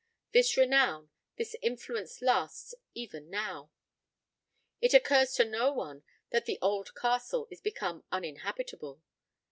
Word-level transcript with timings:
This 0.31 0.57
renown, 0.57 1.11
this 1.37 1.55
influence 1.61 2.23
lasts 2.23 2.73
even 2.95 3.29
now: 3.29 3.69
it 4.81 4.95
occurs 4.95 5.35
to 5.35 5.45
no 5.45 5.71
one 5.71 6.01
that 6.31 6.45
the 6.47 6.57
old 6.59 6.95
castle 6.95 7.47
is 7.51 7.61
become 7.61 8.03
uninhabitable. 8.11 9.03